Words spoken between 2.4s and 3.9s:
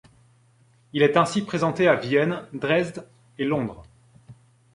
Dresde et Londres.